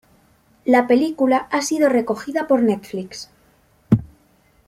La 0.65 0.87
película 0.87 1.47
ha 1.51 1.61
sido 1.61 1.87
recogida 1.87 2.47
por 2.47 2.63
Netflix. 2.63 3.29